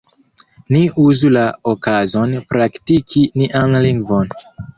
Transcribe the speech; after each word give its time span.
Ni 0.75 0.79
uzu 1.03 1.29
la 1.35 1.43
okazon 1.73 2.33
praktiki 2.55 3.25
nian 3.43 3.79
lingvon! 3.87 4.35